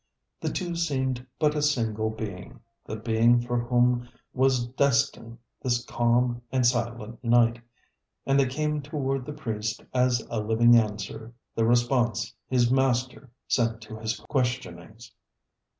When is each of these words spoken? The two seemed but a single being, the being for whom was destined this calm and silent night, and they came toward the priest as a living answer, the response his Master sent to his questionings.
The 0.39 0.49
two 0.49 0.75
seemed 0.75 1.27
but 1.37 1.53
a 1.53 1.61
single 1.61 2.09
being, 2.09 2.59
the 2.87 2.95
being 2.95 3.39
for 3.39 3.59
whom 3.59 4.09
was 4.33 4.65
destined 4.69 5.37
this 5.61 5.85
calm 5.85 6.41
and 6.51 6.65
silent 6.65 7.23
night, 7.23 7.61
and 8.25 8.39
they 8.39 8.47
came 8.47 8.81
toward 8.81 9.27
the 9.27 9.31
priest 9.33 9.85
as 9.93 10.25
a 10.31 10.39
living 10.39 10.75
answer, 10.75 11.35
the 11.53 11.65
response 11.67 12.33
his 12.47 12.71
Master 12.71 13.29
sent 13.47 13.79
to 13.81 13.97
his 13.97 14.19
questionings. 14.21 15.11